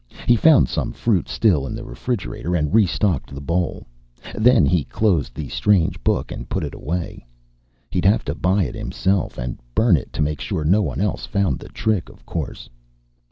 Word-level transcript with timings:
He 0.27 0.35
found 0.35 0.67
some 0.67 0.93
fruit 0.93 1.29
still 1.29 1.67
in 1.67 1.75
the 1.75 1.83
refrigerator 1.85 2.55
and 2.55 2.73
restocked 2.73 3.29
the 3.35 3.39
bowl. 3.39 3.85
Then 4.33 4.65
he 4.65 4.83
closed 4.83 5.35
the 5.35 5.47
strange 5.49 6.03
book 6.03 6.31
and 6.31 6.49
put 6.49 6.63
it 6.63 6.73
away. 6.73 7.23
He'd 7.91 8.05
have 8.05 8.25
to 8.25 8.33
buy 8.33 8.63
it 8.63 8.73
himself, 8.73 9.37
and 9.37 9.59
burn 9.75 9.95
it 9.97 10.11
to 10.13 10.23
make 10.23 10.41
sure 10.41 10.63
no 10.63 10.81
one 10.81 11.01
else 11.01 11.27
found 11.27 11.59
the 11.59 11.69
trick, 11.69 12.09
of 12.09 12.25
course. 12.25 12.67